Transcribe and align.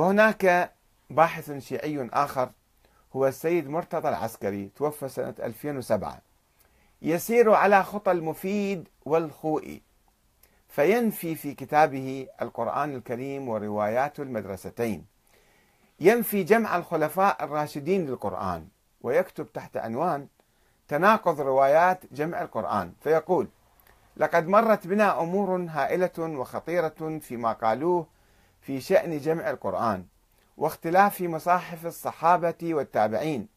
وهناك 0.00 0.72
باحث 1.10 1.52
شيعي 1.58 2.08
آخر 2.12 2.50
هو 3.16 3.26
السيد 3.26 3.68
مرتضى 3.68 4.08
العسكري 4.08 4.70
توفى 4.76 5.08
سنة 5.08 5.34
2007 5.38 6.20
يسير 7.02 7.52
على 7.52 7.82
خطى 7.82 8.10
المفيد 8.12 8.88
والخوئي 9.04 9.82
فينفي 10.68 11.34
في 11.34 11.54
كتابه 11.54 12.26
القرآن 12.42 12.94
الكريم 12.94 13.48
وروايات 13.48 14.20
المدرستين. 14.20 15.06
ينفي 16.00 16.42
جمع 16.42 16.76
الخلفاء 16.76 17.44
الراشدين 17.44 18.06
للقرآن 18.06 18.68
ويكتب 19.02 19.52
تحت 19.52 19.76
عنوان 19.76 20.26
تناقض 20.88 21.40
روايات 21.40 22.00
جمع 22.12 22.42
القرآن. 22.42 22.92
فيقول 23.00 23.48
لقد 24.16 24.48
مرت 24.48 24.86
بنا 24.86 25.20
أمور 25.20 25.66
هائلة 25.70 26.18
وخطيرة 26.18 27.18
فيما 27.20 27.52
قالوه 27.52 28.19
في 28.60 28.80
شأن 28.80 29.18
جمع 29.18 29.50
القرآن 29.50 30.04
واختلاف 30.56 31.20
مصاحف 31.20 31.86
الصحابة 31.86 32.54
والتابعين 32.62 33.48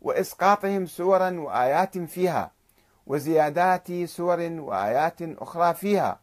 وإسقاطهم 0.00 0.86
سورا 0.86 1.30
وآيات 1.40 1.98
فيها 1.98 2.50
وزيادات 3.06 3.92
سور 4.04 4.38
وآيات 4.40 5.22
أخرى 5.22 5.74
فيها 5.74 6.20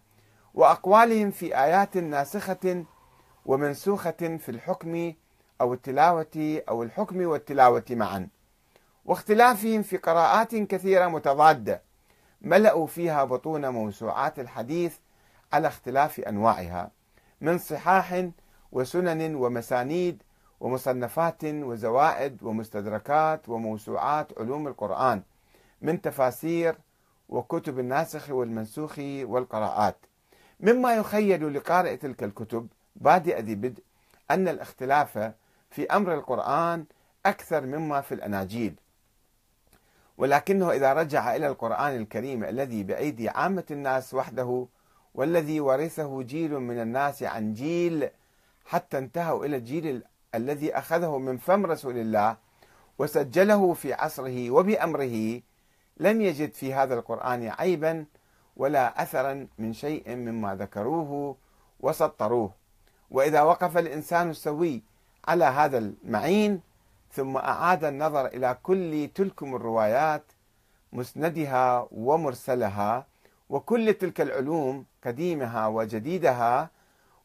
وأقوالهم 0.54 1.32
في 1.32 1.58
آيات 1.58 1.98
ناسخة 1.98 2.86
ومنسوخة 3.46 4.38
في 4.38 4.50
الحكم 4.50 5.14
أو 5.62 5.74
التلاوة 5.74 6.62
أو 6.70 6.84
الحكم 6.84 7.26
والتلاوة 7.26 7.86
معا. 7.90 8.28
واختلافهم 9.06 9.82
في 9.82 9.98
قراءات 9.98 10.56
كثيرة 10.56 11.08
متضادة 11.08 11.82
ملأوا 12.42 12.88
فيها 12.88 13.24
بطون 13.24 13.70
موسوعات 13.70 14.40
الحديث 14.40 14.98
على 15.54 15.68
اختلاف 15.68 16.20
أنواعها. 16.20 16.92
من 17.42 17.58
صحاح 17.58 18.30
وسنن 18.72 19.36
ومسانيد 19.36 20.24
ومصنفات 20.60 21.44
وزوائد 21.44 22.44
ومستدركات 22.44 23.50
وموسوعات 23.50 24.40
علوم 24.40 24.68
القرآن 24.68 25.22
من 25.82 26.02
تفاسير 26.02 26.76
وكتب 27.30 27.80
الناسخ 27.80 28.30
والمنسوخ 28.30 29.00
والقراءات. 29.24 29.98
مما 30.60 30.96
يخيل 30.96 31.54
لقارئ 31.54 31.98
تلك 31.98 32.24
الكتب 32.24 32.68
بادئ 32.96 33.42
ذي 33.42 33.56
بدء 33.56 33.84
أن 34.32 34.48
الاختلاف 34.48 35.34
في 35.70 35.88
أمر 35.92 36.14
القرآن 36.14 36.86
أكثر 37.26 37.66
مما 37.66 38.02
في 38.02 38.14
الأناجيل. 38.14 38.76
ولكنه 40.18 40.72
إذا 40.72 40.94
رجع 40.94 41.36
إلى 41.36 41.48
القرآن 41.48 41.96
الكريم 41.96 42.44
الذي 42.44 42.84
بأيدي 42.84 43.30
عامة 43.30 43.66
الناس 43.72 44.14
وحده 44.14 44.68
والذي 45.14 45.60
ورثه 45.60 46.22
جيل 46.22 46.60
من 46.60 46.82
الناس 46.82 47.24
عن 47.24 47.54
جيل 47.54 48.10
حتى 48.66 48.98
انتهوا 48.98 49.46
إلى 49.46 49.56
الجيل 49.56 50.04
الذي 50.36 50.78
أخذه 50.78 51.18
من 51.18 51.38
فم 51.38 51.66
رسول 51.66 51.98
الله 51.98 52.38
وسجله 53.00 53.74
في 53.74 53.94
عصره 53.94 54.52
وبأمره 54.52 55.42
لم 55.98 56.22
يجد 56.22 56.54
في 56.54 56.74
هذا 56.74 56.94
القرآن 56.94 57.48
عيبا 57.48 58.06
ولا 58.58 59.02
أثرا 59.04 59.48
من 59.58 59.74
شيء 59.74 60.16
مما 60.16 60.56
ذكروه 60.56 61.36
وسطروه. 61.80 62.52
وإذا 63.12 63.42
وقف 63.42 63.78
الإنسان 63.78 64.30
السوي 64.30 64.84
على 65.28 65.46
هذا 65.46 65.78
المعين 65.78 66.62
ثم 67.12 67.38
أعاد 67.38 67.84
النظر 67.84 68.26
إلى 68.26 68.58
كل 68.64 69.10
تلكم 69.16 69.56
الروايات 69.56 70.24
مسندها 70.94 71.88
ومرسلها 71.92 73.06
وكل 73.52 73.94
تلك 73.94 74.22
العلوم 74.22 74.86
قديمها 75.06 75.68
وجديدها 75.68 76.70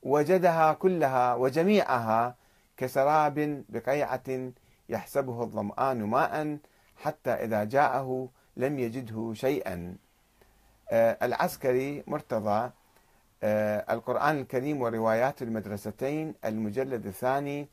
وجدها 0.03 0.73
كلها 0.73 1.35
وجميعها 1.35 2.35
كسراب 2.77 3.65
بقيعة 3.69 4.51
يحسبه 4.89 5.43
الظمآن 5.43 6.03
ماء 6.03 6.59
حتى 6.97 7.31
إذا 7.31 7.65
جاءه 7.65 8.29
لم 8.57 8.79
يجده 8.79 9.33
شيئا. 9.35 9.97
آه، 10.91 11.19
العسكري 11.23 12.05
مرتضى 12.07 12.71
آه، 13.43 13.85
القرآن 13.95 14.39
الكريم 14.41 14.83
وروايات 14.83 15.43
المدرستين 15.43 16.35
المجلد 16.45 17.07
الثاني 17.07 17.69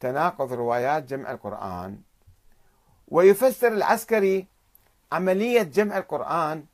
تناقض 0.00 0.52
روايات 0.52 1.02
جمع 1.02 1.30
القرآن. 1.30 1.98
ويفسر 3.08 3.72
العسكري 3.72 4.46
عملية 5.12 5.62
جمع 5.62 5.98
القرآن 5.98 6.64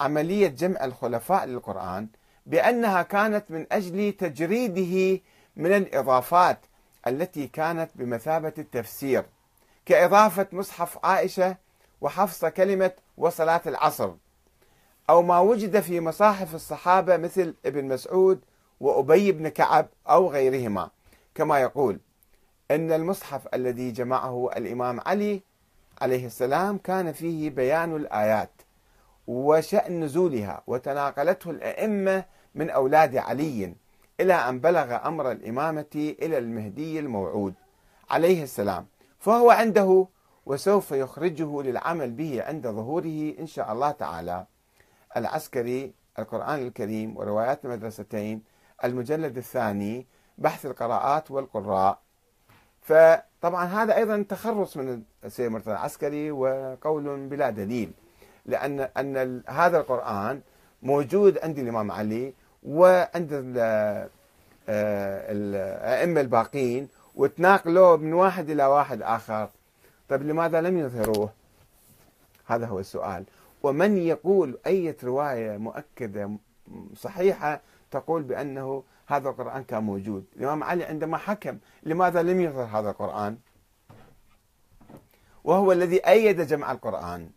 عملية 0.00 0.48
جمع 0.48 0.84
الخلفاء 0.84 1.44
للقرآن 1.44 2.08
بأنها 2.46 3.02
كانت 3.02 3.50
من 3.50 3.66
أجل 3.72 4.12
تجريده 4.12 5.22
من 5.56 5.72
الإضافات 5.72 6.58
التي 7.06 7.46
كانت 7.46 7.90
بمثابة 7.94 8.52
التفسير 8.58 9.24
كإضافة 9.86 10.46
مصحف 10.52 10.98
عائشة 11.04 11.56
وحفصة 12.00 12.48
كلمة 12.48 12.92
وصلاة 13.16 13.60
العصر 13.66 14.10
أو 15.10 15.22
ما 15.22 15.38
وجد 15.40 15.80
في 15.80 16.00
مصاحف 16.00 16.54
الصحابة 16.54 17.16
مثل 17.16 17.54
ابن 17.66 17.84
مسعود 17.84 18.40
وأبي 18.80 19.32
بن 19.32 19.48
كعب 19.48 19.88
أو 20.08 20.30
غيرهما. 20.30 20.90
كما 21.34 21.58
يقول 21.58 22.00
أن 22.70 22.92
المصحف 22.92 23.48
الذي 23.54 23.90
جمعه 23.90 24.50
الإمام 24.56 25.00
علي 25.06 25.42
عليه 26.00 26.26
السلام 26.26 26.78
كان 26.78 27.12
فيه 27.12 27.50
بيان 27.50 27.96
الآيات. 27.96 28.50
وشأن 29.26 30.00
نزولها 30.00 30.62
وتناقلته 30.66 31.50
الأئمة 31.50 32.24
من 32.54 32.70
أولاد 32.70 33.16
علي 33.16 33.74
إلى 34.20 34.34
أن 34.34 34.60
بلغ 34.60 35.06
أمر 35.08 35.32
الإمامة 35.32 36.14
إلى 36.22 36.38
المهدي 36.38 36.98
الموعود 36.98 37.54
عليه 38.10 38.42
السلام. 38.42 38.86
فهو 39.18 39.50
عنده 39.50 40.06
وسوف 40.46 40.90
يخرجه 40.90 41.62
للعمل 41.62 42.10
به 42.10 42.42
عند 42.42 42.66
ظهوره 42.66 43.34
إن 43.38 43.46
شاء 43.46 43.72
الله 43.72 43.90
تعالى. 43.90 44.46
العسكري 45.16 45.92
القرآن 46.18 46.66
الكريم 46.66 47.16
وروايات 47.16 47.64
المدرستين 47.64 48.42
المجلد 48.84 49.36
الثاني 49.36 50.06
بحث 50.38 50.66
القراءات 50.66 51.30
والقراء. 51.30 51.98
فطبعا 52.82 53.64
هذا 53.64 53.96
أيضا 53.96 54.22
تخرص 54.28 54.76
من 54.76 55.02
السيد 55.24 55.50
مرتضى 55.50 55.72
العسكري 55.72 56.30
وقول 56.30 57.26
بلا 57.26 57.50
دليل. 57.50 57.92
لأن 58.46 58.80
أن 58.80 59.42
هذا 59.48 59.78
القرآن 59.78 60.40
موجود 60.82 61.38
عند 61.38 61.58
الإمام 61.58 61.90
علي 61.92 62.34
وعند 62.62 63.54
آه، 64.68 65.32
الأئمة 65.32 66.20
الباقين 66.20 66.88
وتناقلوه 67.14 67.96
من 67.96 68.12
واحد 68.12 68.50
إلى 68.50 68.66
واحد 68.66 69.02
آخر. 69.02 69.48
طيب 70.08 70.22
لماذا 70.22 70.60
لم 70.60 70.78
يظهروه؟ 70.78 71.30
هذا 72.46 72.66
هو 72.66 72.78
السؤال. 72.78 73.24
ومن 73.62 73.98
يقول 73.98 74.58
أي 74.66 74.96
رواية 75.04 75.56
مؤكدة 75.56 76.30
صحيحة 76.96 77.60
تقول 77.90 78.22
بأنه 78.22 78.82
هذا 79.06 79.28
القرآن 79.28 79.64
كان 79.64 79.82
موجود. 79.82 80.24
الإمام 80.36 80.64
علي 80.64 80.84
عندما 80.84 81.16
حكم 81.16 81.58
لماذا 81.82 82.22
لم 82.22 82.40
يظهر 82.40 82.78
هذا 82.80 82.90
القرآن؟ 82.90 83.36
وهو 85.44 85.72
الذي 85.72 86.08
أيد 86.08 86.40
جمع 86.40 86.72
القرآن. 86.72 87.30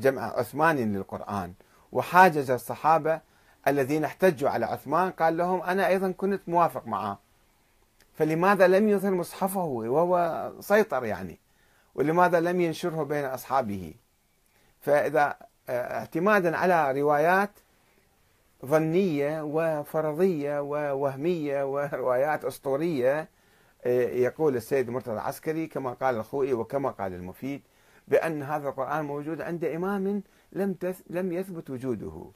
جمع 0.00 0.22
عثمان 0.22 0.94
للقرآن. 0.94 1.54
وحاجز 1.92 2.50
الصحابة 2.50 3.20
الذين 3.68 4.04
احتجوا 4.04 4.50
على 4.50 4.66
عثمان 4.66 5.10
قال 5.10 5.36
لهم 5.36 5.62
أنا 5.62 5.86
أيضا 5.88 6.10
كنت 6.10 6.48
موافق 6.48 6.86
معه. 6.86 7.18
فلماذا 8.14 8.68
لم 8.68 8.88
يظهر 8.88 9.10
مصحفه؟ 9.14 9.64
وهو 9.64 10.52
سيطر 10.60 11.04
يعني. 11.04 11.38
ولماذا 11.94 12.40
لم 12.40 12.60
ينشره 12.60 13.02
بين 13.02 13.24
أصحابه؟ 13.24 13.94
فإذا 14.80 15.36
آه، 15.68 15.98
اعتمادا 15.98 16.56
على 16.56 17.00
روايات 17.00 17.50
ظنية 18.66 19.42
وفرضية 19.42 20.60
ووهمية 20.60 21.64
وروايات 21.64 22.44
أسطورية 22.44 23.28
آه، 23.84 24.08
يقول 24.08 24.56
السيد 24.56 24.90
مرتضى 24.90 25.14
العسكري 25.14 25.66
كما 25.66 25.90
قال 25.92 26.16
الخوئي 26.16 26.52
وكما 26.52 26.90
قال 26.90 27.14
المفيد 27.14 27.62
بأن 28.08 28.42
هذا 28.42 28.68
القرآن 28.68 29.04
موجود 29.04 29.40
عند 29.40 29.64
إمام 29.64 30.22
لم 30.52 30.76
لم 31.10 31.32
يثبت 31.32 31.70
وجوده 31.70 32.30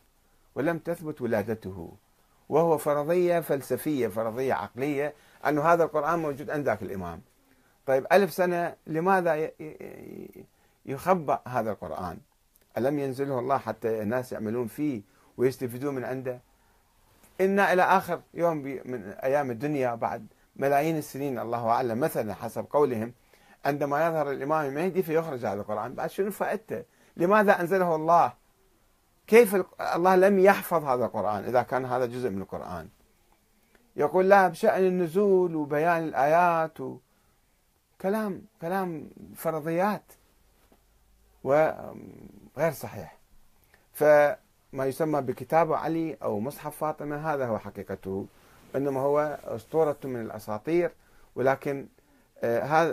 ولم 0.55 0.78
تثبت 0.78 1.22
ولادته 1.22 1.93
وهو 2.49 2.78
فرضية 2.78 3.40
فلسفية 3.40 4.08
فرضية 4.08 4.55
عقلية 4.55 5.14
أن 5.46 5.58
هذا 5.58 5.84
القرآن 5.84 6.19
موجود 6.19 6.50
عند 6.50 6.67
ذاك 6.67 6.82
الإمام. 6.82 7.20
طيب 7.87 8.06
ألف 8.12 8.32
سنة 8.32 8.75
لماذا 8.87 9.50
يخبأ 10.87 11.40
هذا 11.46 11.70
القرآن؟ 11.70 12.19
ألم 12.78 12.99
ينزله 12.99 13.38
الله 13.38 13.58
حتى 13.58 14.02
الناس 14.02 14.32
يعملون 14.32 14.67
فيه 14.67 15.02
ويستفيدون 15.37 15.94
من 15.94 16.05
عنده؟ 16.05 16.40
إنا 17.40 17.72
إلى 17.72 17.82
آخر 17.82 18.20
يوم 18.34 18.56
من 18.84 19.02
أيام 19.05 19.50
الدنيا 19.50 19.94
بعد 19.94 20.26
ملايين 20.56 20.99
السنين 20.99 21.38
الله 21.38 21.69
أعلم 21.69 22.00
مثلا 22.00 22.34
حسب 22.34 22.67
قولهم 22.70 23.12
عندما 23.64 24.06
يظهر 24.06 24.30
الإمام 24.30 24.66
المهدي 24.66 25.02
فيخرج 25.02 25.46
هذا 25.46 25.60
القرآن. 25.60 25.94
بعد 25.94 26.10
شنو 26.10 26.30
فائدته؟ 26.30 26.84
لماذا 27.16 27.60
أنزله 27.60 27.94
الله؟ 27.94 28.32
كيف 29.26 29.56
الله 29.80 30.16
لم 30.16 30.38
يحفظ 30.38 30.84
هذا 30.84 31.04
القرآن 31.04 31.44
إذا 31.44 31.62
كان 31.62 31.84
هذا 31.84 32.06
جزء 32.06 32.30
من 32.30 32.42
القرآن؟ 32.42 32.88
يقول 33.96 34.28
لا 34.28 34.48
بشأن 34.48 34.84
النزول 34.84 35.54
وبيان 35.54 36.02
الآيات 36.02 36.78
وكلام 36.80 38.42
كلام 38.60 39.10
فرضيات 39.36 40.02
وغير 41.44 42.72
صحيح. 42.72 43.18
فما 43.92 44.36
يسمى 44.72 45.20
بكتاب 45.20 45.72
علي 45.72 46.16
أو 46.22 46.40
مصحف 46.40 46.76
فاطمة 46.76 47.34
هذا 47.34 47.46
هو 47.46 47.58
حقيقته. 47.58 48.26
إنما 48.76 49.00
هو 49.00 49.38
أسطورة 49.44 49.96
من 50.04 50.20
الأساطير. 50.20 50.90
ولكن 51.36 51.86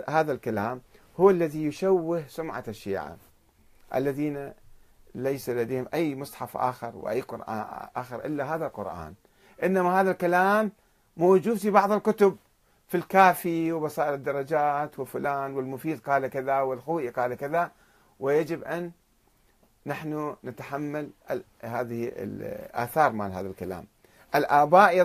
هذا 0.08 0.32
الكلام 0.32 0.80
هو 1.20 1.30
الذي 1.30 1.66
يشوه 1.66 2.24
سمعة 2.28 2.64
الشيعة 2.68 3.16
الذين 3.94 4.52
ليس 5.14 5.50
لديهم 5.50 5.86
أي 5.94 6.14
مصحف 6.14 6.56
آخر 6.56 6.96
وأي 6.96 7.20
قرآن 7.20 7.64
آخر 7.96 8.24
إلا 8.24 8.54
هذا 8.54 8.66
القرآن. 8.66 9.14
إنما 9.62 10.00
هذا 10.00 10.10
الكلام 10.10 10.72
موجود 11.16 11.56
في 11.56 11.70
بعض 11.70 11.92
الكتب 11.92 12.36
في 12.88 12.96
الكافي 12.96 13.72
وبصائر 13.72 14.14
الدرجات 14.14 14.98
وفلان 14.98 15.54
والمفيد 15.56 16.00
قال 16.00 16.26
كذا 16.26 16.60
والخوئي 16.60 17.08
قال 17.08 17.34
كذا 17.34 17.70
ويجب 18.20 18.64
أن 18.64 18.90
نحن 19.86 20.36
نتحمل 20.44 21.10
هذه 21.62 22.12
الآثار 22.16 23.12
مال 23.12 23.32
هذا 23.32 23.48
الكلام. 23.48 23.86
الآباء 24.34 24.96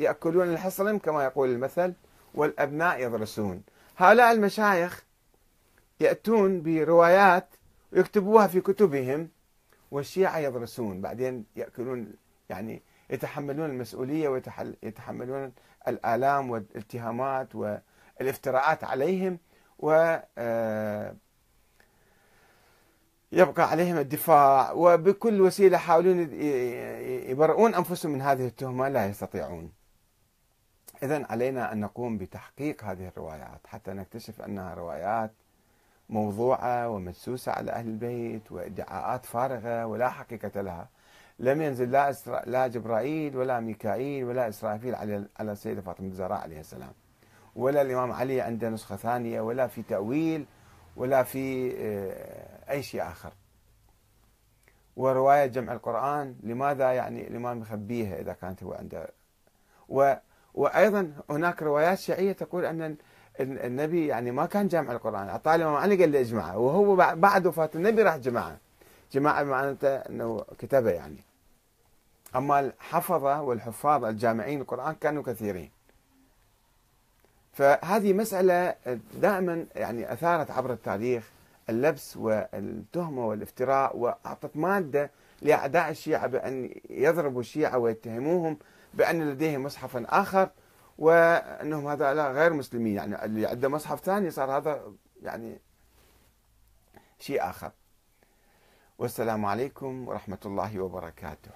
يأكلون 0.00 0.52
الحصرم 0.52 0.98
كما 0.98 1.24
يقول 1.24 1.48
المثل 1.48 1.92
والأبناء 2.34 3.02
يدرسون 3.06 3.62
هؤلاء 3.98 4.32
المشايخ 4.32 5.04
يأتون 6.00 6.62
بروايات 6.62 7.48
ويكتبوها 7.92 8.46
في 8.46 8.60
كتبهم 8.60 9.28
والشيعة 9.90 10.38
يدرسون 10.38 11.00
بعدين 11.00 11.44
يأكلون 11.56 12.12
يعني 12.48 12.82
يتحملون 13.10 13.70
المسؤولية 13.70 14.28
ويتحملون 14.28 15.52
الآلام 15.88 16.50
والاتهامات 16.50 17.54
والافتراءات 17.54 18.84
عليهم 18.84 19.38
و 19.78 20.16
آه، 20.38 21.16
يبقى 23.32 23.70
عليهم 23.70 23.98
الدفاع 23.98 24.72
وبكل 24.72 25.40
وسيلة 25.40 25.76
يحاولون 25.76 26.18
يبرؤون 27.30 27.74
أنفسهم 27.74 28.12
من 28.12 28.22
هذه 28.22 28.46
التهمة 28.46 28.88
لا 28.88 29.06
يستطيعون. 29.06 29.77
إذا 31.02 31.26
علينا 31.30 31.72
أن 31.72 31.80
نقوم 31.80 32.18
بتحقيق 32.18 32.84
هذه 32.84 33.08
الروايات 33.08 33.66
حتى 33.66 33.90
نكتشف 33.90 34.42
أنها 34.42 34.74
روايات 34.74 35.30
موضوعة 36.08 36.88
ومدسوسة 36.88 37.52
على 37.52 37.70
أهل 37.72 37.88
البيت 37.88 38.52
وإدعاءات 38.52 39.24
فارغة 39.24 39.86
ولا 39.86 40.08
حقيقة 40.08 40.60
لها. 40.60 40.88
لم 41.38 41.62
ينزل 41.62 41.90
لا 41.90 42.10
إسرا... 42.10 42.42
لا 42.46 42.66
جبرائيل 42.66 43.36
ولا 43.36 43.60
ميكائيل 43.60 44.24
ولا 44.24 44.48
إسرافيل 44.48 44.94
على 44.94 45.24
على 45.38 45.52
السيدة 45.52 45.80
فاطمة 45.80 46.06
الزهراء 46.06 46.38
عليه 46.40 46.60
السلام. 46.60 46.92
ولا 47.56 47.82
الإمام 47.82 48.12
علي 48.12 48.40
عنده 48.40 48.68
نسخة 48.70 48.96
ثانية 48.96 49.40
ولا 49.40 49.66
في 49.66 49.82
تأويل 49.82 50.46
ولا 50.96 51.22
في 51.22 51.74
آه، 51.78 52.70
أي 52.70 52.82
شيء 52.82 53.02
آخر. 53.02 53.32
ورواية 54.96 55.46
جمع 55.46 55.72
القرآن 55.72 56.36
لماذا 56.42 56.92
يعني 56.92 57.28
الإمام 57.28 57.60
يخبيها 57.60 58.20
إذا 58.20 58.32
كانت 58.32 58.62
هو 58.62 58.72
عنده؟ 58.72 59.10
و 59.88 60.14
وأيضا 60.58 61.12
هناك 61.30 61.62
روايات 61.62 61.98
شيعية 61.98 62.32
تقول 62.32 62.64
أن 62.64 62.96
النبي 63.40 64.06
يعني 64.06 64.30
ما 64.30 64.46
كان 64.46 64.68
جامع 64.68 64.92
القرآن. 64.92 65.28
أعطاه 65.28 65.54
الإمام 65.54 65.74
علي 65.74 65.96
قال 65.96 66.12
له 66.12 66.20
اجمعه 66.20 66.58
وهو 66.58 66.96
بعد 67.14 67.46
وفاة 67.46 67.70
النبي 67.74 68.02
راح 68.02 68.16
جمعه 68.16 68.58
جماعة 69.12 69.42
معناته 69.42 69.96
أنه 69.96 70.44
كتبه 70.58 70.90
يعني. 70.90 71.24
أما 72.36 72.60
الحفظة 72.60 73.42
والحفاظ 73.42 74.04
الجامعين 74.04 74.60
القرآن 74.60 74.94
كانوا 74.94 75.22
كثيرين. 75.22 75.70
فهذه 77.52 78.12
مسألة 78.12 78.74
دائما 79.14 79.66
يعني 79.74 80.12
أثارت 80.12 80.50
عبر 80.50 80.72
التاريخ 80.72 81.30
اللبس 81.70 82.16
والتهمة 82.16 83.26
والافتراء 83.26 83.96
وأعطت 83.96 84.56
مادة 84.56 85.10
لأعداء 85.42 85.90
الشيعة 85.90 86.26
بأن 86.26 86.70
يضربوا 86.90 87.40
الشيعة 87.40 87.78
ويتهموهم 87.78 88.56
بأن 88.94 89.30
لديهم 89.30 89.62
مصحفا 89.62 90.06
آخر 90.08 90.50
وأنهم 90.98 91.88
هذا 91.88 92.32
غير 92.32 92.52
مسلمين. 92.52 92.96
يعني 92.96 93.24
اللي 93.24 93.46
عنده 93.46 93.68
مصحف 93.68 94.00
ثاني 94.00 94.30
صار 94.30 94.56
هذا 94.56 94.92
يعني 95.22 95.60
شيء 97.18 97.50
آخر. 97.50 97.70
والسلام 98.98 99.46
عليكم 99.46 100.08
ورحمة 100.08 100.38
الله 100.44 100.80
وبركاته. 100.80 101.50